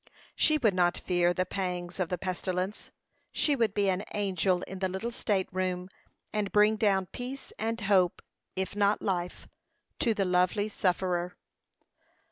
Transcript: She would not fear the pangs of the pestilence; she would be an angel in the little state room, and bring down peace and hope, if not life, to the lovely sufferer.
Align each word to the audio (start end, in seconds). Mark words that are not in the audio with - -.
She 0.35 0.57
would 0.57 0.73
not 0.73 0.97
fear 0.97 1.31
the 1.31 1.45
pangs 1.45 1.99
of 1.99 2.09
the 2.09 2.17
pestilence; 2.17 2.89
she 3.31 3.55
would 3.55 3.75
be 3.75 3.87
an 3.87 4.03
angel 4.15 4.63
in 4.63 4.79
the 4.79 4.89
little 4.89 5.11
state 5.11 5.47
room, 5.51 5.89
and 6.33 6.51
bring 6.51 6.75
down 6.75 7.05
peace 7.05 7.53
and 7.59 7.79
hope, 7.81 8.23
if 8.55 8.75
not 8.75 9.03
life, 9.03 9.47
to 9.99 10.15
the 10.15 10.25
lovely 10.25 10.69
sufferer. 10.69 11.37